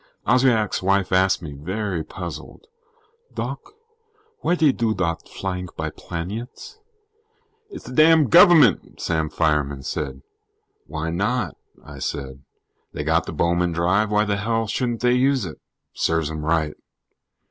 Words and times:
Oswiak's 0.25 0.81
wife 0.81 1.11
asked 1.11 1.43
me, 1.43 1.53
very 1.53 2.03
puzzled: 2.03 2.65
"Doc, 3.35 3.59
w'y 4.43 4.55
dey 4.57 4.71
do 4.71 4.95
dot 4.95 5.23
flyink 5.29 5.75
by 5.75 5.91
planyets?" 5.91 6.79
"It's 7.69 7.85
the 7.85 7.93
damn 7.93 8.27
govermint," 8.27 8.99
Sam 8.99 9.29
Fireman 9.29 9.83
said. 9.83 10.23
"Why 10.87 11.11
not?" 11.11 11.55
I 11.85 11.99
said. 11.99 12.41
"They 12.93 13.03
got 13.03 13.27
the 13.27 13.31
Bowman 13.31 13.73
Drive, 13.73 14.09
why 14.09 14.25
the 14.25 14.37
hell 14.37 14.65
shouldn't 14.65 15.01
they 15.01 15.13
use 15.13 15.45
it? 15.45 15.59
Serves 15.93 16.31
'em 16.31 16.43
right." 16.43 16.73